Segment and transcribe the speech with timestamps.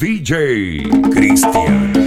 [0.00, 1.99] DJ Cristian.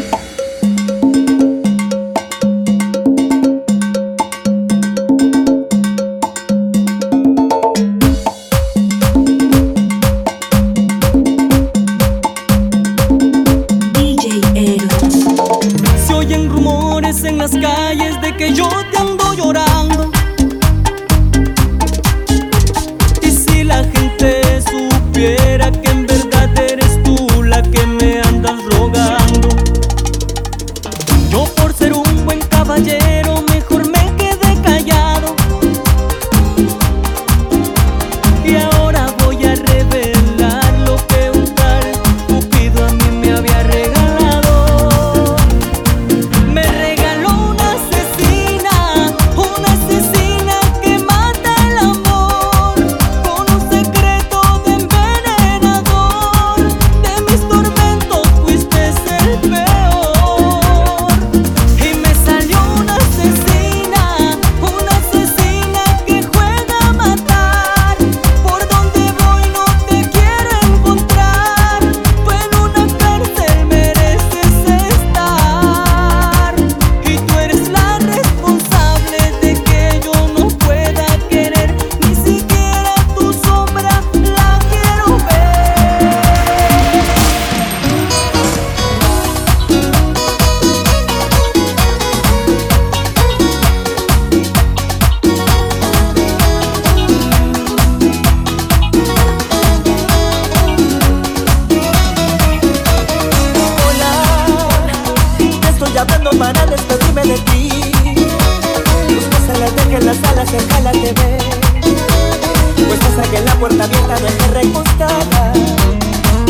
[114.51, 115.53] recostada.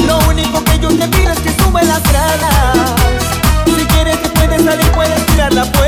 [0.06, 2.94] Lo único que yo te pido es que sube las gradas.
[3.66, 5.83] Si quieres, te puedes salir, puedes tirar la puerta.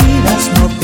[0.00, 0.79] Tú olvidas no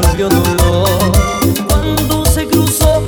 [0.00, 0.88] volvió dolor
[1.68, 3.02] cuando se cruzó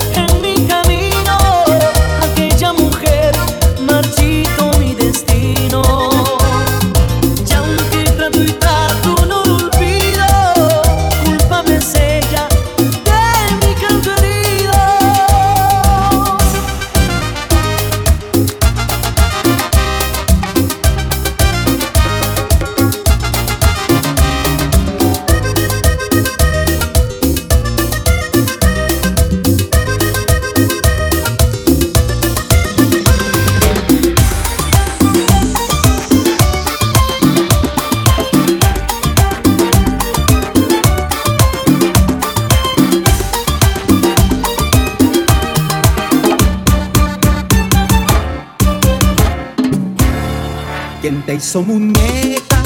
[51.01, 52.63] quien te hizo muñeca.